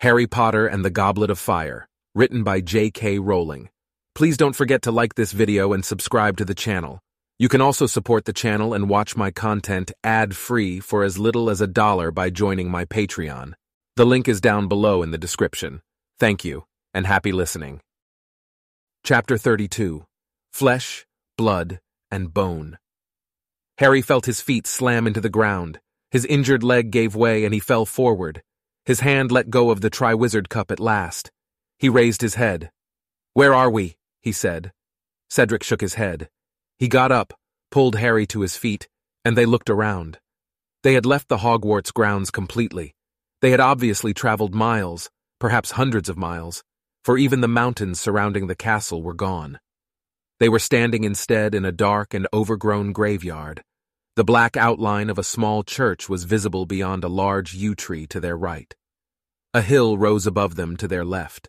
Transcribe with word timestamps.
Harry 0.00 0.26
Potter 0.26 0.66
and 0.66 0.82
the 0.82 0.88
Goblet 0.88 1.28
of 1.28 1.38
Fire, 1.38 1.86
written 2.14 2.42
by 2.42 2.62
J.K. 2.62 3.18
Rowling. 3.18 3.68
Please 4.14 4.38
don't 4.38 4.56
forget 4.56 4.80
to 4.82 4.90
like 4.90 5.14
this 5.14 5.32
video 5.32 5.74
and 5.74 5.84
subscribe 5.84 6.38
to 6.38 6.44
the 6.46 6.54
channel. 6.54 7.00
You 7.38 7.50
can 7.50 7.60
also 7.60 7.84
support 7.84 8.24
the 8.24 8.32
channel 8.32 8.72
and 8.72 8.88
watch 8.88 9.14
my 9.14 9.30
content 9.30 9.92
ad-free 10.02 10.80
for 10.80 11.04
as 11.04 11.18
little 11.18 11.50
as 11.50 11.60
a 11.60 11.66
dollar 11.66 12.10
by 12.10 12.30
joining 12.30 12.70
my 12.70 12.86
Patreon. 12.86 13.52
The 13.96 14.06
link 14.06 14.26
is 14.26 14.40
down 14.40 14.68
below 14.68 15.02
in 15.02 15.10
the 15.10 15.18
description. 15.18 15.82
Thank 16.18 16.46
you, 16.46 16.64
and 16.94 17.06
happy 17.06 17.32
listening. 17.32 17.82
Chapter 19.04 19.36
32 19.36 20.06
Flesh, 20.50 21.04
Blood, 21.36 21.78
and 22.10 22.32
Bone. 22.32 22.78
Harry 23.76 24.00
felt 24.00 24.24
his 24.24 24.40
feet 24.40 24.66
slam 24.66 25.06
into 25.06 25.20
the 25.20 25.28
ground. 25.28 25.78
His 26.10 26.24
injured 26.24 26.62
leg 26.62 26.90
gave 26.90 27.14
way 27.14 27.44
and 27.44 27.52
he 27.52 27.60
fell 27.60 27.84
forward. 27.84 28.40
His 28.90 28.98
hand 28.98 29.30
let 29.30 29.50
go 29.50 29.70
of 29.70 29.82
the 29.82 29.88
Triwizard 29.88 30.48
Cup 30.48 30.72
at 30.72 30.80
last. 30.80 31.30
He 31.78 31.88
raised 31.88 32.22
his 32.22 32.34
head. 32.34 32.72
Where 33.34 33.54
are 33.54 33.70
we? 33.70 33.96
he 34.20 34.32
said. 34.32 34.72
Cedric 35.28 35.62
shook 35.62 35.80
his 35.80 35.94
head. 35.94 36.28
He 36.76 36.88
got 36.88 37.12
up, 37.12 37.32
pulled 37.70 37.94
Harry 37.94 38.26
to 38.26 38.40
his 38.40 38.56
feet, 38.56 38.88
and 39.24 39.38
they 39.38 39.46
looked 39.46 39.70
around. 39.70 40.18
They 40.82 40.94
had 40.94 41.06
left 41.06 41.28
the 41.28 41.36
Hogwarts 41.36 41.94
grounds 41.94 42.32
completely. 42.32 42.96
They 43.40 43.52
had 43.52 43.60
obviously 43.60 44.12
traveled 44.12 44.56
miles, 44.56 45.08
perhaps 45.38 45.70
hundreds 45.70 46.08
of 46.08 46.18
miles, 46.18 46.64
for 47.04 47.16
even 47.16 47.42
the 47.42 47.46
mountains 47.46 48.00
surrounding 48.00 48.48
the 48.48 48.56
castle 48.56 49.04
were 49.04 49.14
gone. 49.14 49.60
They 50.40 50.48
were 50.48 50.58
standing 50.58 51.04
instead 51.04 51.54
in 51.54 51.64
a 51.64 51.70
dark 51.70 52.12
and 52.12 52.26
overgrown 52.32 52.90
graveyard. 52.90 53.62
The 54.16 54.24
black 54.24 54.56
outline 54.56 55.08
of 55.08 55.16
a 55.16 55.22
small 55.22 55.62
church 55.62 56.08
was 56.08 56.24
visible 56.24 56.66
beyond 56.66 57.04
a 57.04 57.08
large 57.08 57.54
yew 57.54 57.76
tree 57.76 58.08
to 58.08 58.18
their 58.18 58.36
right. 58.36 58.74
A 59.52 59.62
hill 59.62 59.98
rose 59.98 60.28
above 60.28 60.54
them 60.54 60.76
to 60.76 60.86
their 60.86 61.04
left. 61.04 61.48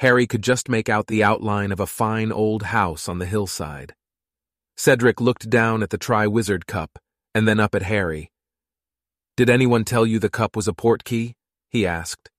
Harry 0.00 0.26
could 0.26 0.42
just 0.42 0.68
make 0.68 0.90
out 0.90 1.06
the 1.06 1.24
outline 1.24 1.72
of 1.72 1.80
a 1.80 1.86
fine 1.86 2.30
old 2.30 2.64
house 2.64 3.08
on 3.08 3.18
the 3.18 3.24
hillside. 3.24 3.94
Cedric 4.76 5.22
looked 5.22 5.48
down 5.48 5.82
at 5.82 5.88
the 5.88 5.98
Triwizard 5.98 6.66
Cup 6.66 6.98
and 7.34 7.48
then 7.48 7.58
up 7.58 7.74
at 7.74 7.82
Harry. 7.82 8.30
Did 9.36 9.48
anyone 9.48 9.84
tell 9.84 10.04
you 10.04 10.18
the 10.18 10.28
cup 10.28 10.54
was 10.54 10.68
a 10.68 10.74
portkey? 10.74 11.34
he 11.70 11.86
asked. 11.86 12.30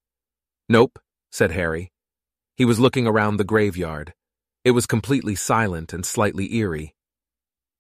Nope, 0.70 1.00
said 1.32 1.52
Harry. 1.52 1.92
He 2.56 2.66
was 2.66 2.80
looking 2.80 3.08
around 3.08 3.38
the 3.38 3.44
graveyard. 3.44 4.14
It 4.64 4.72
was 4.72 4.86
completely 4.86 5.34
silent 5.34 5.94
and 5.94 6.06
slightly 6.06 6.54
eerie. 6.56 6.94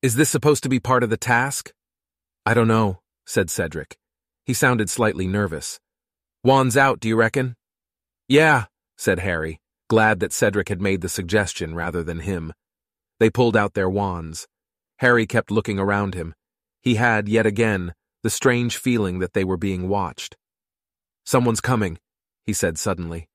Is 0.01 0.15
this 0.15 0.29
supposed 0.31 0.63
to 0.63 0.69
be 0.69 0.79
part 0.79 1.03
of 1.03 1.11
the 1.11 1.17
task? 1.17 1.71
I 2.47 2.55
don't 2.55 2.67
know, 2.67 3.01
said 3.27 3.51
Cedric. 3.51 3.99
He 4.43 4.55
sounded 4.55 4.89
slightly 4.89 5.27
nervous. 5.27 5.79
Wands 6.43 6.75
out, 6.75 6.99
do 6.99 7.07
you 7.07 7.15
reckon? 7.15 7.55
Yeah, 8.27 8.65
said 8.97 9.19
Harry, 9.19 9.59
glad 9.89 10.19
that 10.21 10.33
Cedric 10.33 10.69
had 10.69 10.81
made 10.81 11.01
the 11.01 11.09
suggestion 11.09 11.75
rather 11.75 12.01
than 12.01 12.21
him. 12.21 12.51
They 13.19 13.29
pulled 13.29 13.55
out 13.55 13.75
their 13.75 13.89
wands. 13.89 14.47
Harry 14.97 15.27
kept 15.27 15.51
looking 15.51 15.77
around 15.77 16.15
him. 16.15 16.33
He 16.81 16.95
had, 16.95 17.29
yet 17.29 17.45
again, 17.45 17.93
the 18.23 18.31
strange 18.31 18.77
feeling 18.77 19.19
that 19.19 19.33
they 19.33 19.43
were 19.43 19.57
being 19.57 19.87
watched. 19.87 20.35
Someone's 21.25 21.61
coming, 21.61 21.99
he 22.43 22.53
said 22.53 22.79
suddenly. 22.79 23.29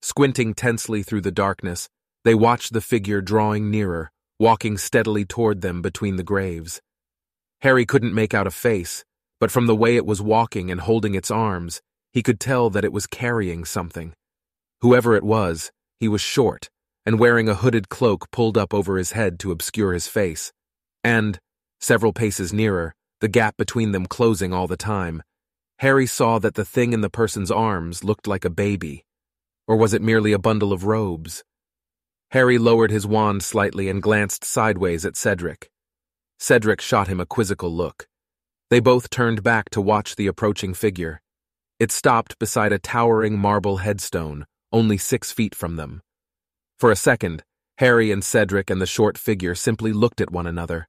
Squinting 0.00 0.52
tensely 0.52 1.04
through 1.04 1.20
the 1.20 1.30
darkness, 1.30 1.88
they 2.24 2.34
watched 2.34 2.72
the 2.72 2.80
figure 2.80 3.20
drawing 3.20 3.70
nearer, 3.70 4.10
walking 4.40 4.76
steadily 4.76 5.24
toward 5.24 5.60
them 5.60 5.80
between 5.80 6.16
the 6.16 6.24
graves. 6.24 6.80
Harry 7.60 7.86
couldn't 7.86 8.14
make 8.14 8.34
out 8.34 8.48
a 8.48 8.50
face, 8.50 9.04
but 9.38 9.52
from 9.52 9.66
the 9.66 9.76
way 9.76 9.94
it 9.94 10.06
was 10.06 10.20
walking 10.20 10.72
and 10.72 10.80
holding 10.80 11.14
its 11.14 11.30
arms, 11.30 11.80
he 12.12 12.22
could 12.22 12.40
tell 12.40 12.70
that 12.70 12.84
it 12.84 12.92
was 12.92 13.06
carrying 13.06 13.64
something. 13.64 14.14
Whoever 14.80 15.14
it 15.14 15.24
was, 15.24 15.70
he 15.98 16.08
was 16.08 16.20
short 16.20 16.68
and 17.04 17.18
wearing 17.18 17.48
a 17.48 17.54
hooded 17.54 17.88
cloak 17.88 18.30
pulled 18.30 18.56
up 18.56 18.72
over 18.72 18.96
his 18.96 19.12
head 19.12 19.38
to 19.40 19.50
obscure 19.50 19.92
his 19.92 20.06
face. 20.06 20.52
And, 21.02 21.38
several 21.80 22.12
paces 22.12 22.52
nearer, 22.52 22.94
the 23.20 23.28
gap 23.28 23.56
between 23.56 23.92
them 23.92 24.06
closing 24.06 24.52
all 24.52 24.66
the 24.66 24.76
time, 24.76 25.22
Harry 25.78 26.06
saw 26.06 26.38
that 26.38 26.54
the 26.54 26.64
thing 26.64 26.92
in 26.92 27.00
the 27.00 27.10
person's 27.10 27.50
arms 27.50 28.04
looked 28.04 28.26
like 28.26 28.44
a 28.44 28.50
baby. 28.50 29.04
Or 29.66 29.76
was 29.76 29.94
it 29.94 30.02
merely 30.02 30.32
a 30.32 30.38
bundle 30.38 30.72
of 30.72 30.84
robes? 30.84 31.42
Harry 32.30 32.58
lowered 32.58 32.90
his 32.90 33.06
wand 33.06 33.42
slightly 33.42 33.88
and 33.88 34.02
glanced 34.02 34.44
sideways 34.44 35.04
at 35.04 35.16
Cedric. 35.16 35.70
Cedric 36.38 36.80
shot 36.80 37.08
him 37.08 37.20
a 37.20 37.26
quizzical 37.26 37.72
look. 37.72 38.06
They 38.70 38.80
both 38.80 39.10
turned 39.10 39.42
back 39.42 39.70
to 39.70 39.80
watch 39.80 40.16
the 40.16 40.26
approaching 40.26 40.72
figure. 40.72 41.20
It 41.82 41.90
stopped 41.90 42.38
beside 42.38 42.72
a 42.72 42.78
towering 42.78 43.36
marble 43.36 43.78
headstone, 43.78 44.46
only 44.70 44.96
six 44.96 45.32
feet 45.32 45.52
from 45.52 45.74
them. 45.74 46.00
For 46.78 46.92
a 46.92 47.02
second, 47.10 47.42
Harry 47.78 48.12
and 48.12 48.22
Cedric 48.22 48.70
and 48.70 48.80
the 48.80 48.86
short 48.86 49.18
figure 49.18 49.56
simply 49.56 49.92
looked 49.92 50.20
at 50.20 50.30
one 50.30 50.46
another. 50.46 50.86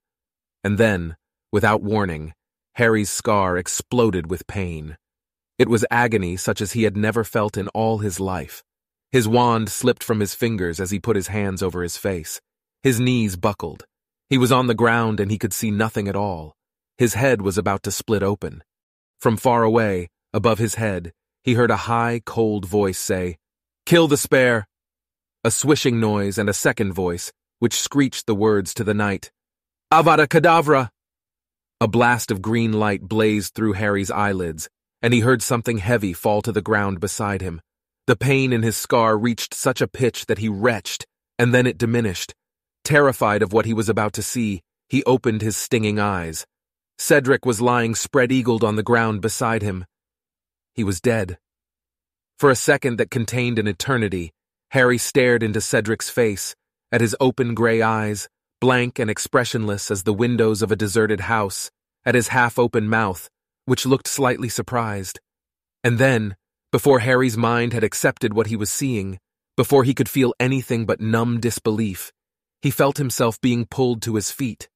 And 0.63 0.77
then, 0.77 1.15
without 1.51 1.81
warning, 1.81 2.33
Harry's 2.75 3.09
scar 3.09 3.57
exploded 3.57 4.29
with 4.29 4.45
pain. 4.45 4.95
It 5.57 5.67
was 5.67 5.83
agony 5.89 6.37
such 6.37 6.61
as 6.61 6.73
he 6.73 6.83
had 6.83 6.95
never 6.95 7.23
felt 7.23 7.57
in 7.57 7.69
all 7.69 7.97
his 7.97 8.19
life. 8.19 8.63
His 9.11 9.27
wand 9.27 9.69
slipped 9.69 10.03
from 10.03 10.19
his 10.19 10.35
fingers 10.35 10.79
as 10.79 10.91
he 10.91 10.99
put 10.99 11.15
his 11.15 11.29
hands 11.29 11.63
over 11.63 11.81
his 11.81 11.97
face. 11.97 12.39
His 12.83 12.99
knees 12.99 13.35
buckled. 13.35 13.85
He 14.29 14.37
was 14.37 14.51
on 14.51 14.67
the 14.67 14.75
ground 14.75 15.19
and 15.19 15.31
he 15.31 15.39
could 15.39 15.53
see 15.53 15.71
nothing 15.71 16.07
at 16.07 16.15
all. 16.15 16.53
His 16.99 17.15
head 17.15 17.41
was 17.41 17.57
about 17.57 17.81
to 17.81 17.91
split 17.91 18.21
open. 18.21 18.63
From 19.19 19.37
far 19.37 19.63
away, 19.63 20.09
above 20.33 20.59
his 20.59 20.75
head, 20.75 21.13
he 21.43 21.53
heard 21.53 21.71
a 21.71 21.85
high, 21.87 22.21
cold 22.25 22.65
voice 22.65 22.99
say, 22.99 23.37
Kill 23.85 24.07
the 24.07 24.17
spare! 24.17 24.67
A 25.43 25.51
swishing 25.51 25.99
noise 25.99 26.37
and 26.37 26.49
a 26.49 26.53
second 26.53 26.93
voice, 26.93 27.31
which 27.59 27.79
screeched 27.79 28.25
the 28.25 28.35
words 28.35 28.73
to 28.73 28.83
the 28.83 28.93
night, 28.93 29.31
Avada 29.93 30.27
Kedavra! 30.27 30.89
A 31.79 31.87
blast 31.87 32.31
of 32.31 32.41
green 32.41 32.73
light 32.73 33.01
blazed 33.03 33.53
through 33.53 33.73
Harry's 33.73 34.09
eyelids, 34.09 34.67
and 35.03 35.13
he 35.13 35.19
heard 35.19 35.43
something 35.43 35.77
heavy 35.77 36.13
fall 36.13 36.41
to 36.41 36.51
the 36.51 36.63
ground 36.63 36.99
beside 36.99 37.41
him. 37.41 37.61
The 38.07 38.15
pain 38.15 38.51
in 38.51 38.63
his 38.63 38.75
scar 38.75 39.15
reached 39.15 39.53
such 39.53 39.81
a 39.81 39.87
pitch 39.87 40.25
that 40.25 40.39
he 40.39 40.49
retched, 40.49 41.05
and 41.37 41.53
then 41.53 41.67
it 41.67 41.77
diminished. 41.77 42.33
Terrified 42.83 43.43
of 43.43 43.53
what 43.53 43.65
he 43.67 43.73
was 43.73 43.87
about 43.87 44.13
to 44.13 44.23
see, 44.23 44.61
he 44.89 45.03
opened 45.03 45.43
his 45.43 45.55
stinging 45.55 45.99
eyes. 45.99 46.47
Cedric 46.97 47.45
was 47.45 47.61
lying 47.61 47.93
spread-eagled 47.93 48.63
on 48.63 48.77
the 48.77 48.81
ground 48.81 49.21
beside 49.21 49.61
him. 49.61 49.85
He 50.73 50.83
was 50.83 51.01
dead. 51.01 51.37
For 52.39 52.49
a 52.49 52.55
second 52.55 52.97
that 52.97 53.11
contained 53.11 53.59
an 53.59 53.67
eternity, 53.67 54.31
Harry 54.71 54.97
stared 54.97 55.43
into 55.43 55.61
Cedric's 55.61 56.09
face, 56.09 56.55
at 56.91 57.01
his 57.01 57.15
open 57.19 57.53
gray 57.53 57.81
eyes, 57.81 58.27
blank 58.59 58.97
and 58.97 59.09
expressionless 59.09 59.91
as 59.91 60.03
the 60.03 60.13
windows 60.13 60.61
of 60.61 60.71
a 60.71 60.75
deserted 60.75 61.21
house, 61.21 61.69
at 62.05 62.15
his 62.15 62.29
half-open 62.29 62.89
mouth, 62.89 63.29
which 63.65 63.85
looked 63.85 64.07
slightly 64.07 64.49
surprised. 64.49 65.19
And 65.83 65.99
then, 65.99 66.35
before 66.71 66.99
Harry's 66.99 67.37
mind 67.37 67.73
had 67.73 67.83
accepted 67.83 68.33
what 68.33 68.47
he 68.47 68.55
was 68.55 68.71
seeing, 68.71 69.19
before 69.55 69.83
he 69.83 69.93
could 69.93 70.09
feel 70.09 70.33
anything 70.39 70.85
but 70.85 70.99
numb 70.99 71.39
disbelief, 71.39 72.11
he 72.61 72.71
felt 72.71 72.97
himself 72.97 73.39
being 73.41 73.65
pulled 73.65 74.01
to 74.01 74.15
his 74.15 74.31
feet. 74.31 74.69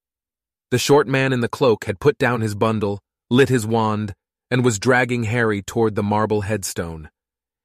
The 0.69 0.78
short 0.78 1.08
man 1.08 1.34
in 1.34 1.40
the 1.40 1.50
cloak 1.50 1.85
had 1.85 2.00
put 2.00 2.18
down 2.18 2.41
his 2.41 2.53
bundle, 2.53 3.00
lit 3.29 3.50
his 3.50 3.66
wand, 3.66 4.14
and 4.50 4.63
was 4.63 4.80
dragging 4.80 5.24
Harry 5.24 5.62
toward 5.62 5.96
the 5.96 6.03
marble 6.03 6.41
headstone. 6.41 7.09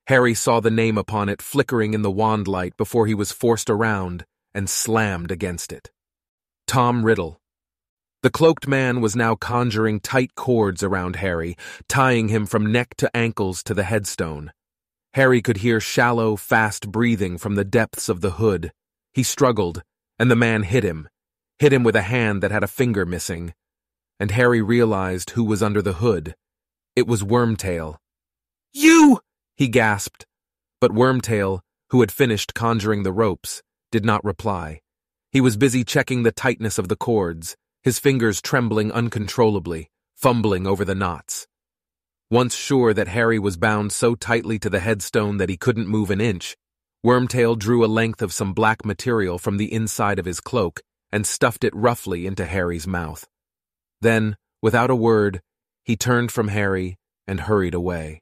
Harry 0.09 0.35
saw 0.35 0.61
the 0.61 0.71
name 0.71 0.99
upon 0.99 1.29
it 1.29 1.41
flickering 1.41 1.95
in 1.95 2.03
the 2.03 2.11
wand 2.11 2.49
light 2.49 2.77
before 2.77 3.07
he 3.07 3.15
was 3.15 3.33
forced 3.33 3.71
around 3.71 4.25
and 4.55 4.69
slammed 4.69 5.31
against 5.31 5.73
it. 5.73 5.91
Tom 6.67 7.05
Riddle. 7.05 7.41
The 8.23 8.31
cloaked 8.31 8.69
man 8.69 9.01
was 9.01 9.17
now 9.17 9.35
conjuring 9.35 10.01
tight 10.01 10.35
cords 10.35 10.83
around 10.83 11.17
Harry, 11.17 11.57
tying 11.89 12.29
him 12.29 12.47
from 12.47 12.71
neck 12.71 12.95
to 12.99 13.17
ankles 13.17 13.63
to 13.65 13.75
the 13.75 13.83
headstone. 13.85 14.53
Harry 15.15 15.43
could 15.43 15.59
hear 15.59 15.81
shallow, 15.81 16.37
fast 16.37 16.91
breathing 16.91 17.37
from 17.37 17.55
the 17.55 17.65
depths 17.65 18.09
of 18.09 18.21
the 18.21 18.33
hood. 18.33 18.73
He 19.13 19.23
struggled, 19.23 19.83
and 20.19 20.31
the 20.31 20.37
man 20.37 20.63
hit 20.63 20.85
him, 20.85 21.09
hit 21.59 21.73
him 21.73 21.85
with 21.85 21.97
a 21.97 22.03
hand 22.03 22.43
that 22.43 22.51
had 22.51 22.65
a 22.65 22.69
finger 22.69 23.05
missing. 23.05 23.55
And 24.19 24.31
Harry 24.31 24.63
realized 24.63 25.31
who 25.31 25.45
was 25.45 25.63
under 25.63 25.83
the 25.83 25.95
hood. 25.95 26.35
It 26.95 27.07
was 27.07 27.23
Wormtail. 27.23 27.97
You! 28.73 29.21
he 29.57 29.69
gasped. 29.69 30.27
But 30.81 30.93
Wormtail, 30.93 31.61
who 31.91 32.01
had 32.01 32.13
finished 32.13 32.55
conjuring 32.55 33.03
the 33.03 33.13
ropes, 33.13 33.63
did 33.91 34.05
not 34.05 34.25
reply. 34.25 34.81
He 35.31 35.41
was 35.41 35.57
busy 35.57 35.85
checking 35.85 36.23
the 36.23 36.33
tightness 36.33 36.79
of 36.79 36.89
the 36.89 36.97
cords, 36.97 37.57
his 37.83 37.99
fingers 37.99 38.43
trembling 38.43 38.93
uncontrollably, 38.93 39.91
fumbling 40.17 40.67
over 40.67 40.85
the 40.85 40.95
knots. 40.95 41.47
Once 42.31 42.55
sure 42.55 42.93
that 42.93 43.09
Harry 43.09 43.39
was 43.39 43.57
bound 43.57 43.93
so 43.93 44.15
tightly 44.15 44.59
to 44.59 44.69
the 44.69 44.81
headstone 44.81 45.39
that 45.39 45.49
he 45.49 45.57
couldn't 45.57 45.89
move 45.89 46.11
an 46.11 46.21
inch, 46.21 46.57
Wormtail 47.05 47.59
drew 47.59 47.85
a 47.85 47.87
length 47.87 48.21
of 48.21 48.33
some 48.33 48.53
black 48.53 48.85
material 48.85 49.39
from 49.39 49.57
the 49.57 49.73
inside 49.73 50.19
of 50.19 50.27
his 50.27 50.41
cloak 50.41 50.81
and 51.11 51.27
stuffed 51.27 51.65
it 51.65 51.75
roughly 51.75 52.27
into 52.27 52.45
Harry's 52.45 52.87
mouth. 52.87 53.27
Then, 54.01 54.37
without 54.63 54.91
a 54.91 54.97
word, 54.97 55.41
he 55.85 55.97
turned 55.97 56.31
from 56.33 56.49
Harry 56.49 56.97
and 57.27 57.41
hurried 57.41 57.75
away. 57.75 58.21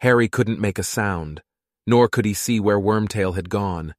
Harry 0.00 0.28
couldn't 0.28 0.60
make 0.60 0.78
a 0.78 0.82
sound, 0.82 1.42
nor 1.86 2.08
could 2.08 2.24
he 2.24 2.34
see 2.34 2.60
where 2.60 2.78
Wormtail 2.78 3.34
had 3.34 3.50
gone. 3.50 3.94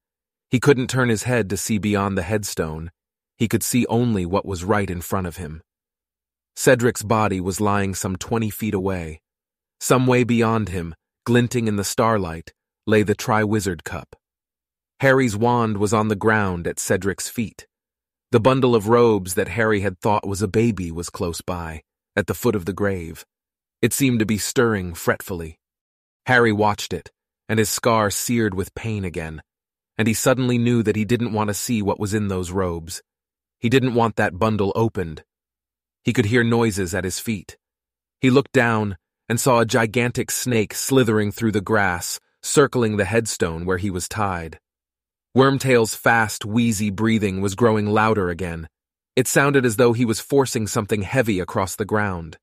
He 0.49 0.59
couldn't 0.59 0.89
turn 0.89 1.09
his 1.09 1.23
head 1.23 1.49
to 1.49 1.57
see 1.57 1.77
beyond 1.77 2.17
the 2.17 2.23
headstone. 2.23 2.91
He 3.37 3.47
could 3.47 3.63
see 3.63 3.85
only 3.87 4.25
what 4.25 4.45
was 4.45 4.63
right 4.63 4.89
in 4.89 5.01
front 5.01 5.27
of 5.27 5.37
him. 5.37 5.61
Cedric's 6.55 7.03
body 7.03 7.39
was 7.39 7.61
lying 7.61 7.95
some 7.95 8.15
twenty 8.15 8.49
feet 8.49 8.73
away. 8.73 9.21
Some 9.79 10.05
way 10.05 10.23
beyond 10.23 10.69
him, 10.69 10.93
glinting 11.25 11.67
in 11.67 11.75
the 11.75 11.83
starlight, 11.83 12.53
lay 12.85 13.03
the 13.03 13.15
Triwizard 13.15 13.83
Cup. 13.83 14.15
Harry's 14.99 15.35
wand 15.35 15.77
was 15.77 15.93
on 15.93 16.07
the 16.07 16.15
ground 16.15 16.67
at 16.67 16.79
Cedric's 16.79 17.29
feet. 17.29 17.65
The 18.31 18.39
bundle 18.39 18.75
of 18.75 18.87
robes 18.87 19.33
that 19.33 19.47
Harry 19.47 19.81
had 19.81 19.99
thought 19.99 20.27
was 20.27 20.41
a 20.41 20.47
baby 20.47 20.91
was 20.91 21.09
close 21.09 21.41
by, 21.41 21.81
at 22.15 22.27
the 22.27 22.33
foot 22.33 22.55
of 22.55 22.65
the 22.65 22.73
grave. 22.73 23.25
It 23.81 23.93
seemed 23.93 24.19
to 24.19 24.25
be 24.25 24.37
stirring 24.37 24.93
fretfully. 24.93 25.59
Harry 26.25 26.51
watched 26.51 26.93
it, 26.93 27.11
and 27.49 27.59
his 27.59 27.69
scar 27.69 28.09
seared 28.09 28.53
with 28.53 28.75
pain 28.75 29.03
again, 29.03 29.41
and 29.97 30.07
he 30.07 30.13
suddenly 30.13 30.57
knew 30.57 30.83
that 30.83 30.95
he 30.95 31.05
didn't 31.05 31.33
want 31.33 31.49
to 31.49 31.53
see 31.53 31.81
what 31.81 31.99
was 31.99 32.13
in 32.13 32.27
those 32.27 32.51
robes. 32.51 33.01
He 33.59 33.69
didn't 33.69 33.93
want 33.93 34.15
that 34.15 34.39
bundle 34.39 34.71
opened. 34.75 35.23
He 36.03 36.13
could 36.13 36.25
hear 36.25 36.43
noises 36.43 36.95
at 36.95 37.03
his 37.03 37.19
feet. 37.19 37.57
He 38.19 38.29
looked 38.29 38.51
down 38.51 38.97
and 39.29 39.39
saw 39.39 39.59
a 39.59 39.65
gigantic 39.65 40.31
snake 40.31 40.73
slithering 40.73 41.31
through 41.31 41.51
the 41.51 41.61
grass, 41.61 42.19
circling 42.41 42.97
the 42.97 43.05
headstone 43.05 43.65
where 43.65 43.77
he 43.77 43.89
was 43.89 44.09
tied. 44.09 44.59
Wormtail's 45.35 45.95
fast, 45.95 46.43
wheezy 46.43 46.89
breathing 46.89 47.39
was 47.39 47.55
growing 47.55 47.87
louder 47.87 48.29
again. 48.29 48.67
It 49.15 49.27
sounded 49.27 49.65
as 49.65 49.75
though 49.75 49.93
he 49.93 50.05
was 50.05 50.19
forcing 50.19 50.67
something 50.67 51.01
heavy 51.01 51.39
across 51.39 51.75
the 51.75 51.85
ground. 51.85 52.37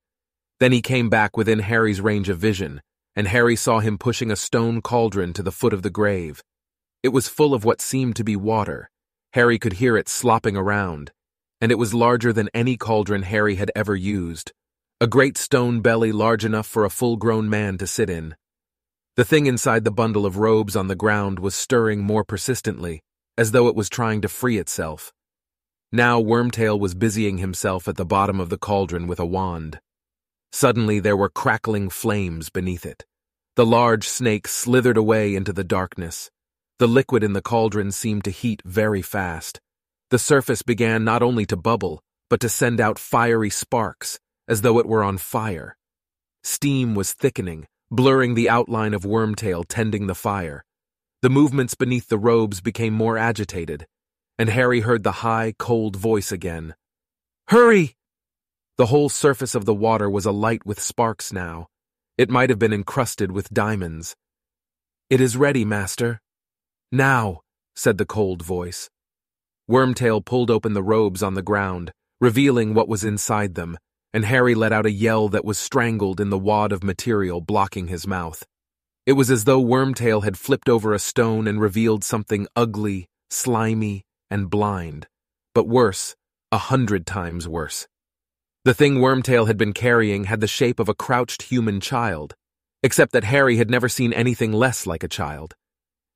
Then 0.59 0.71
he 0.71 0.81
came 0.81 1.09
back 1.09 1.35
within 1.35 1.59
Harry's 1.59 2.01
range 2.01 2.29
of 2.29 2.37
vision, 2.37 2.81
and 3.15 3.27
Harry 3.27 3.55
saw 3.55 3.79
him 3.79 3.97
pushing 3.97 4.29
a 4.29 4.35
stone 4.35 4.81
cauldron 4.81 5.33
to 5.33 5.43
the 5.43 5.51
foot 5.51 5.73
of 5.73 5.81
the 5.81 5.89
grave. 5.89 6.43
It 7.01 7.09
was 7.09 7.27
full 7.27 7.53
of 7.53 7.65
what 7.65 7.81
seemed 7.81 8.15
to 8.17 8.23
be 8.23 8.35
water. 8.35 8.89
Harry 9.33 9.57
could 9.57 9.73
hear 9.73 9.97
it 9.97 10.09
slopping 10.09 10.55
around, 10.55 11.11
and 11.61 11.71
it 11.71 11.77
was 11.77 11.93
larger 11.93 12.31
than 12.31 12.49
any 12.53 12.77
cauldron 12.77 13.23
Harry 13.23 13.55
had 13.55 13.71
ever 13.75 13.95
used. 13.95 14.51
A 15.01 15.07
great 15.07 15.37
stone 15.37 15.81
belly 15.81 16.11
large 16.11 16.45
enough 16.45 16.67
for 16.67 16.85
a 16.85 16.89
full-grown 16.89 17.49
man 17.49 17.77
to 17.77 17.87
sit 17.87 18.09
in. 18.09 18.35
The 19.15 19.25
thing 19.25 19.45
inside 19.45 19.85
the 19.85 19.91
bundle 19.91 20.25
of 20.25 20.37
robes 20.37 20.75
on 20.75 20.87
the 20.87 20.95
ground 20.95 21.39
was 21.39 21.55
stirring 21.55 22.01
more 22.01 22.23
persistently, 22.23 23.01
as 23.37 23.51
though 23.51 23.67
it 23.67 23.75
was 23.75 23.89
trying 23.89 24.21
to 24.21 24.27
free 24.27 24.57
itself. 24.57 25.13
Now 25.91 26.21
Wormtail 26.21 26.79
was 26.79 26.93
busying 26.93 27.39
himself 27.39 27.87
at 27.87 27.97
the 27.97 28.05
bottom 28.05 28.39
of 28.39 28.49
the 28.49 28.59
cauldron 28.59 29.07
with 29.07 29.19
a 29.19 29.25
wand. 29.25 29.79
Suddenly 30.51 30.99
there 30.99 31.17
were 31.17 31.29
crackling 31.29 31.89
flames 31.89 32.49
beneath 32.49 32.85
it. 32.85 33.05
The 33.55 33.65
large 33.65 34.07
snake 34.07 34.47
slithered 34.47 34.97
away 34.97 35.33
into 35.33 35.51
the 35.51 35.63
darkness. 35.63 36.29
The 36.77 36.87
liquid 36.87 37.23
in 37.23 37.33
the 37.33 37.41
cauldron 37.41 37.91
seemed 37.91 38.23
to 38.25 38.31
heat 38.31 38.61
very 38.63 39.01
fast. 39.01 39.59
The 40.11 40.19
surface 40.19 40.61
began 40.61 41.03
not 41.03 41.23
only 41.23 41.45
to 41.47 41.57
bubble, 41.57 42.01
but 42.29 42.39
to 42.41 42.49
send 42.49 42.79
out 42.79 42.99
fiery 42.99 43.49
sparks, 43.49 44.19
as 44.47 44.61
though 44.61 44.77
it 44.77 44.85
were 44.85 45.03
on 45.03 45.17
fire. 45.17 45.75
Steam 46.43 46.93
was 46.93 47.13
thickening, 47.13 47.65
blurring 47.89 48.35
the 48.35 48.49
outline 48.49 48.93
of 48.93 49.03
Wormtail 49.03 49.65
tending 49.67 50.05
the 50.05 50.15
fire. 50.15 50.63
The 51.23 51.29
movements 51.31 51.73
beneath 51.73 52.07
the 52.07 52.19
robes 52.19 52.61
became 52.61 52.93
more 52.93 53.17
agitated, 53.17 53.87
and 54.39 54.49
Harry 54.49 54.79
heard 54.79 55.03
the 55.03 55.19
high, 55.21 55.53
cold 55.59 55.97
voice 55.97 56.31
again. 56.31 56.73
Hurry! 57.49 57.97
The 58.77 58.85
whole 58.85 59.09
surface 59.09 59.53
of 59.53 59.65
the 59.65 59.73
water 59.73 60.09
was 60.09 60.25
alight 60.25 60.65
with 60.65 60.79
sparks 60.79 61.33
now. 61.33 61.67
It 62.17 62.29
might 62.29 62.49
have 62.49 62.57
been 62.57 62.71
encrusted 62.71 63.33
with 63.33 63.53
diamonds. 63.53 64.15
It 65.09 65.19
is 65.19 65.35
ready, 65.35 65.65
master. 65.65 66.21
Now, 66.89 67.41
said 67.75 67.97
the 67.97 68.05
cold 68.05 68.41
voice. 68.41 68.89
Wormtail 69.69 70.23
pulled 70.23 70.49
open 70.49 70.73
the 70.73 70.81
robes 70.81 71.21
on 71.21 71.33
the 71.33 71.41
ground, 71.41 71.91
revealing 72.21 72.73
what 72.73 72.87
was 72.87 73.03
inside 73.03 73.55
them, 73.55 73.77
and 74.13 74.23
Harry 74.23 74.55
let 74.55 74.71
out 74.71 74.85
a 74.85 74.91
yell 74.91 75.27
that 75.29 75.43
was 75.43 75.59
strangled 75.59 76.21
in 76.21 76.29
the 76.29 76.39
wad 76.39 76.71
of 76.71 76.81
material 76.81 77.41
blocking 77.41 77.87
his 77.87 78.07
mouth. 78.07 78.45
It 79.05 79.13
was 79.13 79.29
as 79.29 79.43
though 79.43 79.61
Wormtail 79.61 80.23
had 80.23 80.37
flipped 80.37 80.69
over 80.69 80.93
a 80.93 80.99
stone 80.99 81.45
and 81.45 81.59
revealed 81.59 82.05
something 82.05 82.47
ugly, 82.55 83.07
slimy, 83.29 84.05
and 84.29 84.49
blind. 84.49 85.07
But 85.53 85.67
worse, 85.67 86.15
a 86.51 86.57
hundred 86.57 87.05
times 87.05 87.47
worse. 87.47 87.87
The 88.65 88.73
thing 88.73 88.95
Wormtail 88.95 89.47
had 89.47 89.57
been 89.57 89.73
carrying 89.73 90.25
had 90.25 90.41
the 90.41 90.47
shape 90.47 90.79
of 90.79 90.89
a 90.89 90.93
crouched 90.93 91.43
human 91.43 91.79
child, 91.79 92.35
except 92.83 93.13
that 93.13 93.23
Harry 93.23 93.57
had 93.57 93.69
never 93.69 93.89
seen 93.89 94.13
anything 94.13 94.51
less 94.51 94.85
like 94.85 95.03
a 95.03 95.07
child. 95.07 95.55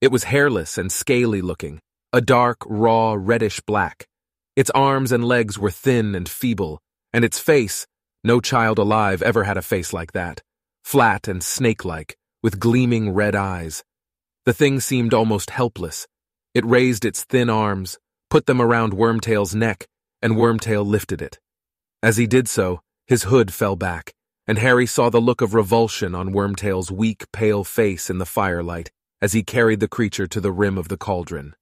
It 0.01 0.12
was 0.12 0.25
hairless 0.25 0.77
and 0.77 0.92
scaly 0.92 1.42
looking, 1.42 1.80
a 2.12 2.21
dark, 2.21 2.57
raw, 2.65 3.15
reddish 3.18 3.62
black. 3.62 4.07
Its 4.56 4.69
arms 4.71 5.12
and 5.12 5.25
legs 5.25 5.57
were 5.57 5.71
thin 5.71 6.13
and 6.15 6.27
feeble, 6.27 6.80
and 7.12 7.25
its 7.25 7.39
face, 7.39 7.88
no 8.24 8.39
child 8.39 8.77
alive 8.77 9.21
ever 9.21 9.45
had 9.45 9.57
a 9.57 9.62
face 9.62 9.94
like 9.94 10.12
that, 10.12 10.42
flat 10.83 11.27
and 11.27 11.44
snake-like, 11.44 12.18
with 12.42 12.60
gleaming 12.60 13.12
red 13.12 13.36
eyes. 13.36 13.83
The 14.45 14.54
thing 14.54 14.80
seemed 14.80 15.13
almost 15.13 15.50
helpless. 15.50 16.07
It 16.54 16.65
raised 16.65 17.06
its 17.06 17.24
thin 17.24 17.50
arms, 17.50 17.98
put 18.33 18.47
them 18.47 18.59
around 18.59 18.94
Wormtail's 18.94 19.53
neck, 19.53 19.85
and 20.19 20.33
Wormtail 20.33 20.83
lifted 20.83 21.21
it. 21.21 21.39
As 22.01 22.18
he 22.18 22.25
did 22.25 22.47
so, 22.47 22.81
his 23.06 23.25
hood 23.25 23.53
fell 23.53 23.75
back, 23.75 24.12
and 24.47 24.57
Harry 24.57 24.88
saw 24.88 25.12
the 25.12 25.21
look 25.21 25.39
of 25.39 25.53
revulsion 25.53 26.15
on 26.15 26.33
Wormtail's 26.33 26.89
weak, 26.89 27.31
pale 27.31 27.63
face 27.63 28.09
in 28.09 28.18
the 28.18 28.25
firelight 28.25 28.89
as 29.21 29.33
he 29.33 29.44
carried 29.44 29.81
the 29.81 29.88
creature 29.88 30.25
to 30.25 30.41
the 30.41 30.51
rim 30.51 30.80
of 30.80 30.88
the 30.88 30.97
cauldron. 30.97 31.56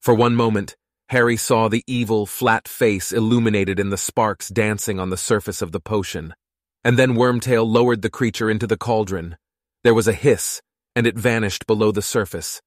For 0.00 0.14
one 0.14 0.34
moment, 0.34 0.74
Harry 1.10 1.36
saw 1.36 1.68
the 1.68 1.84
evil, 1.86 2.26
flat 2.26 2.66
face 2.66 3.12
illuminated 3.12 3.78
in 3.78 3.90
the 3.90 3.96
sparks 3.96 4.48
dancing 4.48 4.98
on 4.98 5.10
the 5.10 5.16
surface 5.16 5.62
of 5.62 5.70
the 5.70 5.78
potion. 5.78 6.34
And 6.82 6.98
then 6.98 7.14
Wormtail 7.14 7.64
lowered 7.64 8.02
the 8.02 8.10
creature 8.10 8.50
into 8.50 8.66
the 8.66 8.76
cauldron. 8.76 9.36
There 9.84 9.94
was 9.94 10.08
a 10.08 10.12
hiss, 10.12 10.60
and 10.96 11.06
it 11.06 11.16
vanished 11.16 11.68
below 11.68 11.92
the 11.92 12.02
surface. 12.02 12.60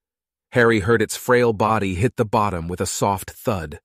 Harry 0.51 0.81
heard 0.81 1.01
its 1.01 1.15
frail 1.15 1.53
body 1.53 1.95
hit 1.95 2.18
the 2.18 2.25
bottom 2.25 2.68
with 2.68 2.81
a 2.81 2.86
soft 2.86 3.31
thud. 3.31 3.80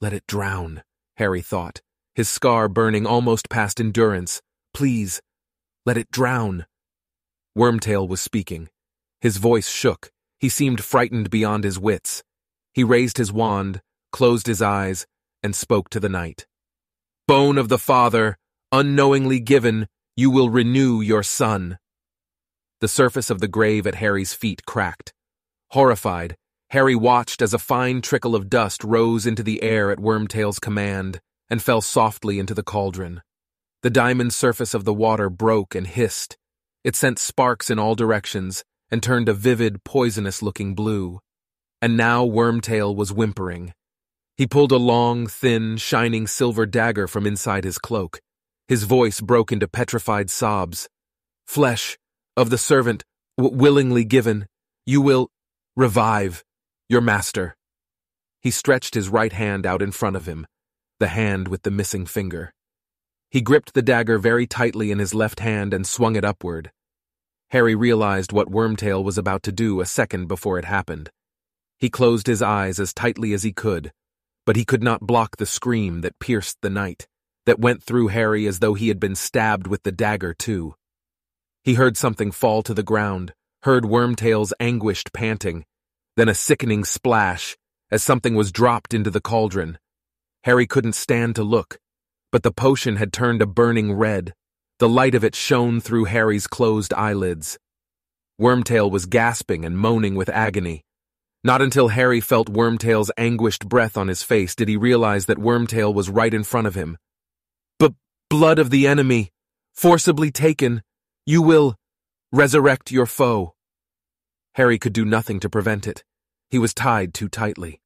Let 0.00 0.12
it 0.12 0.26
drown, 0.28 0.82
Harry 1.16 1.42
thought, 1.42 1.80
his 2.14 2.28
scar 2.28 2.68
burning 2.68 3.04
almost 3.04 3.48
past 3.48 3.80
endurance. 3.80 4.40
Please, 4.72 5.20
let 5.84 5.96
it 5.96 6.10
drown. 6.10 6.66
Wormtail 7.58 8.08
was 8.08 8.20
speaking. 8.20 8.68
His 9.20 9.38
voice 9.38 9.68
shook. 9.68 10.10
He 10.38 10.48
seemed 10.48 10.84
frightened 10.84 11.30
beyond 11.30 11.64
his 11.64 11.78
wits. 11.78 12.22
He 12.72 12.84
raised 12.84 13.18
his 13.18 13.32
wand, 13.32 13.80
closed 14.12 14.46
his 14.46 14.62
eyes, 14.62 15.06
and 15.42 15.54
spoke 15.54 15.90
to 15.90 16.00
the 16.00 16.08
night. 16.08 16.46
Bone 17.26 17.58
of 17.58 17.68
the 17.68 17.78
Father, 17.78 18.38
unknowingly 18.70 19.40
given, 19.40 19.88
you 20.16 20.30
will 20.30 20.48
renew 20.48 21.00
your 21.00 21.22
son. 21.22 21.78
The 22.80 22.88
surface 22.88 23.30
of 23.30 23.40
the 23.40 23.48
grave 23.48 23.86
at 23.86 23.96
Harry's 23.96 24.32
feet 24.32 24.64
cracked. 24.64 25.12
Horrified, 25.72 26.36
Harry 26.70 26.94
watched 26.94 27.42
as 27.42 27.52
a 27.52 27.58
fine 27.58 28.00
trickle 28.00 28.34
of 28.34 28.48
dust 28.48 28.82
rose 28.84 29.26
into 29.26 29.42
the 29.42 29.62
air 29.62 29.90
at 29.90 29.98
Wormtail's 29.98 30.58
command 30.58 31.20
and 31.50 31.62
fell 31.62 31.80
softly 31.80 32.38
into 32.38 32.54
the 32.54 32.62
cauldron. 32.62 33.20
The 33.82 33.90
diamond 33.90 34.32
surface 34.32 34.74
of 34.74 34.84
the 34.84 34.94
water 34.94 35.28
broke 35.28 35.74
and 35.74 35.86
hissed. 35.86 36.36
It 36.84 36.96
sent 36.96 37.18
sparks 37.18 37.68
in 37.68 37.78
all 37.78 37.94
directions 37.94 38.64
and 38.90 39.02
turned 39.02 39.28
a 39.28 39.34
vivid, 39.34 39.84
poisonous-looking 39.84 40.74
blue 40.74 41.20
and 41.82 41.96
now 41.96 42.24
Wormtail 42.24 42.94
was 42.94 43.12
whimpering. 43.12 43.74
He 44.36 44.46
pulled 44.46 44.70
a 44.70 44.76
long, 44.76 45.26
thin, 45.26 45.76
shining 45.76 46.28
silver 46.28 46.64
dagger 46.64 47.08
from 47.08 47.26
inside 47.26 47.64
his 47.64 47.76
cloak. 47.76 48.20
His 48.68 48.84
voice 48.84 49.20
broke 49.20 49.50
into 49.50 49.66
petrified 49.66 50.30
sobs. 50.30 50.88
Flesh, 51.44 51.98
of 52.36 52.50
the 52.50 52.56
servant, 52.56 53.02
willingly 53.36 54.04
given, 54.04 54.46
you 54.86 55.00
will 55.00 55.28
revive 55.74 56.44
your 56.90 57.00
master. 57.00 57.56
He 58.40 58.50
stretched 58.50 58.94
his 58.94 59.08
right 59.08 59.32
hand 59.32 59.64
out 59.64 59.80
in 59.80 59.90
front 59.90 60.16
of 60.16 60.26
him, 60.26 60.46
the 61.00 61.08
hand 61.08 61.48
with 61.48 61.62
the 61.62 61.70
missing 61.70 62.04
finger. 62.04 62.52
He 63.30 63.40
gripped 63.40 63.72
the 63.72 63.80
dagger 63.80 64.18
very 64.18 64.46
tightly 64.46 64.90
in 64.90 64.98
his 64.98 65.14
left 65.14 65.40
hand 65.40 65.72
and 65.72 65.86
swung 65.86 66.14
it 66.14 66.24
upward. 66.26 66.70
Harry 67.52 67.74
realized 67.74 68.32
what 68.32 68.50
Wormtail 68.50 69.02
was 69.02 69.16
about 69.16 69.42
to 69.44 69.52
do 69.52 69.80
a 69.80 69.86
second 69.86 70.28
before 70.28 70.58
it 70.58 70.66
happened. 70.66 71.10
He 71.78 71.88
closed 71.88 72.26
his 72.26 72.42
eyes 72.42 72.78
as 72.78 72.92
tightly 72.92 73.32
as 73.32 73.42
he 73.42 73.52
could, 73.52 73.92
but 74.44 74.56
he 74.56 74.66
could 74.66 74.82
not 74.82 75.00
block 75.00 75.38
the 75.38 75.46
scream 75.46 76.02
that 76.02 76.18
pierced 76.18 76.58
the 76.60 76.70
night, 76.70 77.08
that 77.46 77.58
went 77.58 77.82
through 77.82 78.08
Harry 78.08 78.46
as 78.46 78.58
though 78.58 78.74
he 78.74 78.88
had 78.88 79.00
been 79.00 79.14
stabbed 79.14 79.66
with 79.66 79.84
the 79.84 79.92
dagger, 79.92 80.34
too. 80.34 80.74
He 81.64 81.74
heard 81.74 81.96
something 81.96 82.30
fall 82.30 82.62
to 82.62 82.74
the 82.74 82.82
ground, 82.82 83.32
heard 83.62 83.84
Wormtail's 83.84 84.52
anguished 84.58 85.12
panting, 85.12 85.64
then 86.16 86.28
a 86.28 86.34
sickening 86.34 86.84
splash 86.84 87.56
as 87.90 88.02
something 88.02 88.34
was 88.34 88.52
dropped 88.52 88.94
into 88.94 89.10
the 89.10 89.20
cauldron. 89.20 89.78
Harry 90.44 90.66
couldn't 90.66 90.94
stand 90.94 91.36
to 91.36 91.44
look, 91.44 91.78
but 92.32 92.42
the 92.42 92.50
potion 92.50 92.96
had 92.96 93.12
turned 93.12 93.42
a 93.42 93.46
burning 93.46 93.92
red. 93.92 94.34
The 94.78 94.88
light 94.88 95.14
of 95.14 95.22
it 95.22 95.34
shone 95.34 95.80
through 95.80 96.06
Harry's 96.06 96.46
closed 96.46 96.92
eyelids. 96.94 97.58
Wormtail 98.40 98.90
was 98.90 99.06
gasping 99.06 99.64
and 99.64 99.78
moaning 99.78 100.16
with 100.16 100.28
agony. 100.28 100.82
Not 101.44 101.62
until 101.62 101.88
Harry 101.88 102.20
felt 102.20 102.52
Wormtail's 102.52 103.10
anguished 103.16 103.68
breath 103.68 103.96
on 103.96 104.08
his 104.08 104.22
face 104.22 104.54
did 104.54 104.68
he 104.68 104.76
realize 104.76 105.26
that 105.26 105.38
Wormtail 105.38 105.94
was 105.94 106.08
right 106.08 106.32
in 106.32 106.42
front 106.42 106.66
of 106.66 106.74
him. 106.74 106.96
But 107.78 107.94
blood 108.30 108.58
of 108.58 108.70
the 108.70 108.86
enemy, 108.86 109.30
forcibly 109.74 110.30
taken, 110.30 110.82
you 111.26 111.42
will 111.42 111.76
resurrect 112.32 112.90
your 112.90 113.04
foe. 113.04 113.54
Harry 114.54 114.78
could 114.78 114.94
do 114.94 115.04
nothing 115.04 115.38
to 115.38 115.50
prevent 115.50 115.86
it. 115.86 116.02
He 116.48 116.58
was 116.58 116.72
tied 116.72 117.12
too 117.12 117.28
tightly. 117.28 117.82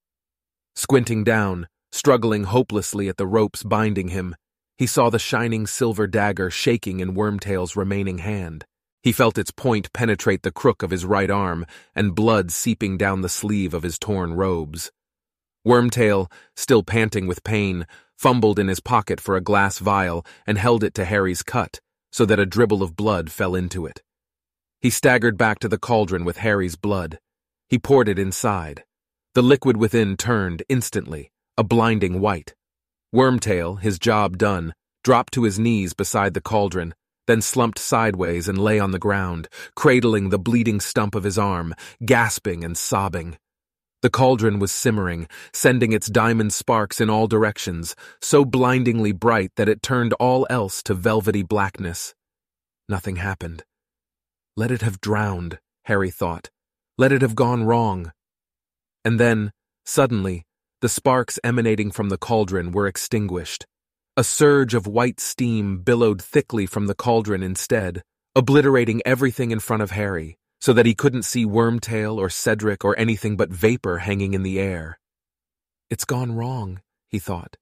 Squinting 0.76 1.24
down, 1.24 1.66
struggling 1.90 2.44
hopelessly 2.44 3.08
at 3.08 3.16
the 3.16 3.26
ropes 3.26 3.64
binding 3.64 4.08
him, 4.08 4.36
he 4.78 4.86
saw 4.86 5.10
the 5.10 5.18
shining 5.18 5.66
silver 5.66 6.06
dagger 6.06 6.48
shaking 6.48 7.00
in 7.00 7.16
Wormtail's 7.16 7.74
remaining 7.74 8.18
hand. 8.18 8.64
He 9.02 9.10
felt 9.10 9.36
its 9.36 9.50
point 9.50 9.92
penetrate 9.92 10.42
the 10.42 10.52
crook 10.52 10.84
of 10.84 10.90
his 10.90 11.04
right 11.04 11.30
arm 11.30 11.66
and 11.94 12.14
blood 12.14 12.52
seeping 12.52 12.96
down 12.96 13.22
the 13.22 13.28
sleeve 13.28 13.74
of 13.74 13.82
his 13.82 13.98
torn 13.98 14.34
robes. 14.34 14.92
Wormtail, 15.66 16.30
still 16.54 16.84
panting 16.84 17.26
with 17.26 17.42
pain, 17.42 17.84
fumbled 18.16 18.60
in 18.60 18.68
his 18.68 18.80
pocket 18.80 19.20
for 19.20 19.34
a 19.36 19.40
glass 19.40 19.80
vial 19.80 20.24
and 20.46 20.56
held 20.56 20.84
it 20.84 20.94
to 20.94 21.04
Harry's 21.04 21.42
cut 21.42 21.80
so 22.12 22.24
that 22.24 22.38
a 22.38 22.46
dribble 22.46 22.82
of 22.82 22.96
blood 22.96 23.30
fell 23.30 23.54
into 23.54 23.86
it. 23.86 24.02
He 24.80 24.90
staggered 24.90 25.36
back 25.36 25.58
to 25.60 25.68
the 25.68 25.78
cauldron 25.78 26.24
with 26.24 26.38
Harry's 26.38 26.76
blood. 26.76 27.18
He 27.68 27.78
poured 27.78 28.08
it 28.08 28.18
inside. 28.18 28.84
The 29.34 29.42
liquid 29.42 29.76
within 29.76 30.16
turned 30.16 30.62
instantly, 30.68 31.30
a 31.56 31.64
blinding 31.64 32.20
white. 32.20 32.54
Wormtail, 33.14 33.80
his 33.80 33.98
job 33.98 34.38
done, 34.38 34.74
dropped 35.02 35.32
to 35.34 35.44
his 35.44 35.58
knees 35.58 35.94
beside 35.94 36.34
the 36.34 36.40
cauldron, 36.40 36.94
then 37.26 37.40
slumped 37.40 37.78
sideways 37.78 38.48
and 38.48 38.58
lay 38.58 38.78
on 38.78 38.92
the 38.92 38.98
ground, 38.98 39.48
cradling 39.74 40.30
the 40.30 40.38
bleeding 40.38 40.80
stump 40.80 41.14
of 41.14 41.24
his 41.24 41.38
arm, 41.38 41.74
gasping 42.04 42.64
and 42.64 42.76
sobbing. 42.76 43.36
The 44.02 44.10
cauldron 44.10 44.58
was 44.58 44.70
simmering, 44.70 45.26
sending 45.52 45.92
its 45.92 46.08
diamond 46.08 46.52
sparks 46.52 47.00
in 47.00 47.10
all 47.10 47.26
directions, 47.26 47.96
so 48.20 48.44
blindingly 48.44 49.12
bright 49.12 49.50
that 49.56 49.68
it 49.68 49.82
turned 49.82 50.12
all 50.14 50.46
else 50.50 50.82
to 50.84 50.94
velvety 50.94 51.42
blackness. 51.42 52.14
Nothing 52.88 53.16
happened. 53.16 53.64
Let 54.56 54.70
it 54.70 54.80
have 54.80 55.00
drowned, 55.00 55.58
Harry 55.84 56.10
thought. 56.10 56.48
Let 56.96 57.12
it 57.12 57.20
have 57.20 57.34
gone 57.34 57.64
wrong. 57.64 58.12
And 59.04 59.20
then, 59.20 59.52
suddenly, 59.84 60.44
the 60.80 60.88
sparks 60.88 61.38
emanating 61.44 61.90
from 61.90 62.08
the 62.08 62.16
cauldron 62.16 62.72
were 62.72 62.86
extinguished. 62.86 63.66
A 64.16 64.24
surge 64.24 64.72
of 64.72 64.86
white 64.86 65.20
steam 65.20 65.78
billowed 65.82 66.22
thickly 66.22 66.64
from 66.64 66.86
the 66.86 66.94
cauldron 66.94 67.42
instead, 67.42 68.02
obliterating 68.34 69.02
everything 69.04 69.50
in 69.50 69.60
front 69.60 69.82
of 69.82 69.90
Harry, 69.90 70.38
so 70.58 70.72
that 70.72 70.86
he 70.86 70.94
couldn't 70.94 71.24
see 71.24 71.44
Wormtail 71.44 72.16
or 72.16 72.30
Cedric 72.30 72.82
or 72.82 72.98
anything 72.98 73.36
but 73.36 73.50
vapor 73.50 73.98
hanging 73.98 74.32
in 74.32 74.42
the 74.42 74.58
air. 74.58 74.98
It's 75.90 76.06
gone 76.06 76.34
wrong, 76.34 76.80
he 77.08 77.18
thought. 77.18 77.56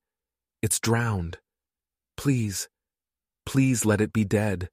It's 0.63 0.79
drowned. 0.79 1.39
Please, 2.17 2.69
please 3.45 3.85
let 3.85 4.01
it 4.01 4.13
be 4.13 4.25
dead. 4.25 4.71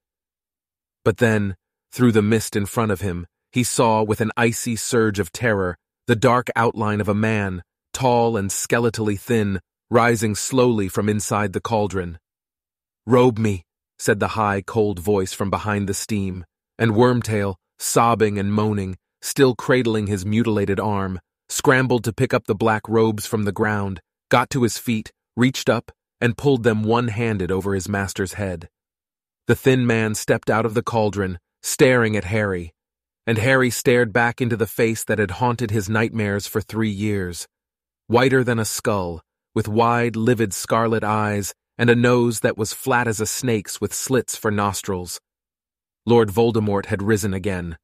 But 1.04 1.16
then, 1.16 1.56
through 1.92 2.12
the 2.12 2.22
mist 2.22 2.56
in 2.56 2.66
front 2.66 2.90
of 2.90 3.00
him, 3.00 3.26
he 3.52 3.62
saw, 3.62 4.02
with 4.02 4.20
an 4.20 4.32
icy 4.36 4.76
surge 4.76 5.18
of 5.18 5.30
terror, 5.30 5.76
the 6.06 6.16
dark 6.16 6.48
outline 6.56 7.00
of 7.00 7.08
a 7.08 7.14
man, 7.14 7.62
tall 7.92 8.36
and 8.36 8.50
skeletally 8.50 9.18
thin, 9.18 9.60
rising 9.90 10.34
slowly 10.34 10.88
from 10.88 11.08
inside 11.08 11.52
the 11.52 11.60
cauldron. 11.60 12.18
Robe 13.06 13.38
me, 13.38 13.62
said 13.98 14.20
the 14.20 14.28
high, 14.28 14.62
cold 14.62 14.98
voice 14.98 15.32
from 15.32 15.50
behind 15.50 15.88
the 15.88 15.94
steam, 15.94 16.44
and 16.78 16.92
Wormtail, 16.92 17.56
sobbing 17.78 18.38
and 18.38 18.52
moaning, 18.52 18.96
still 19.20 19.54
cradling 19.54 20.06
his 20.06 20.24
mutilated 20.24 20.80
arm, 20.80 21.20
scrambled 21.48 22.04
to 22.04 22.12
pick 22.12 22.32
up 22.32 22.46
the 22.46 22.54
black 22.54 22.88
robes 22.88 23.26
from 23.26 23.44
the 23.44 23.52
ground, 23.52 24.00
got 24.30 24.48
to 24.50 24.62
his 24.62 24.78
feet, 24.78 25.12
reached 25.36 25.68
up, 25.68 25.92
and 26.20 26.38
pulled 26.38 26.62
them 26.62 26.82
one-handed 26.82 27.50
over 27.50 27.74
his 27.74 27.88
master's 27.88 28.34
head. 28.34 28.68
The 29.46 29.56
thin 29.56 29.86
man 29.86 30.14
stepped 30.14 30.48
out 30.48 30.64
of 30.64 30.74
the 30.74 30.82
cauldron, 30.82 31.38
staring 31.62 32.16
at 32.16 32.24
Harry, 32.24 32.72
and 33.26 33.38
Harry 33.38 33.70
stared 33.70 34.12
back 34.12 34.40
into 34.40 34.56
the 34.56 34.66
face 34.66 35.04
that 35.04 35.18
had 35.18 35.32
haunted 35.32 35.70
his 35.70 35.88
nightmares 35.88 36.46
for 36.46 36.60
three 36.60 36.90
years. 36.90 37.46
Whiter 38.06 38.42
than 38.42 38.58
a 38.58 38.64
skull, 38.64 39.22
with 39.54 39.68
wide, 39.68 40.16
livid 40.16 40.52
scarlet 40.52 41.04
eyes 41.04 41.54
and 41.78 41.88
a 41.88 41.94
nose 41.94 42.40
that 42.40 42.58
was 42.58 42.72
flat 42.72 43.08
as 43.08 43.20
a 43.20 43.26
snake's 43.26 43.80
with 43.80 43.94
slits 43.94 44.36
for 44.36 44.50
nostrils. 44.50 45.20
Lord 46.04 46.30
Voldemort 46.30 46.86
had 46.86 47.02
risen 47.02 47.32
again, 47.32 47.78